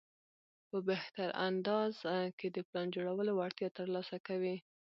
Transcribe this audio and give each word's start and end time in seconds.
په 0.69 0.77
بهتر 0.89 1.29
انداز 1.47 1.93
کې 2.39 2.47
د 2.51 2.57
پلان 2.67 2.87
جوړولو 2.95 3.31
وړتیا 3.35 3.69
ترلاسه 3.77 4.17
کوي. 4.27 4.55